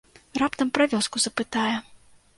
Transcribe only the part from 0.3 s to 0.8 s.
Раптам